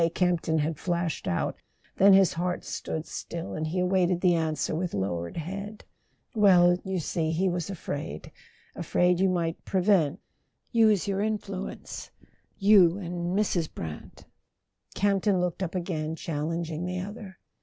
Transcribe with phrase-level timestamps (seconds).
[0.15, 1.57] Camp ton had flashed out;
[1.97, 5.83] then his heart stood still, and he awaited the answer with lowered head.
[6.33, 8.31] "Well, you see, he was afraid:
[8.75, 10.19] afraid you might pre¬ vent...
[10.71, 12.09] use your influence...
[12.57, 13.71] you and Mrs.
[13.71, 14.25] Brant..."
[14.95, 17.37] Campton looked up again, challenging the other.